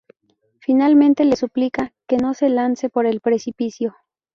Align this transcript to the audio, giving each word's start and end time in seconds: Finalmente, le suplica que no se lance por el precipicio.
Finalmente, 0.57 1.25
le 1.25 1.35
suplica 1.35 1.93
que 2.07 2.17
no 2.17 2.33
se 2.33 2.49
lance 2.49 2.89
por 2.89 3.05
el 3.05 3.21
precipicio. 3.21 3.95